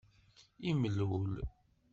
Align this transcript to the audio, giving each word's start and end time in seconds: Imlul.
Imlul. 0.69 1.31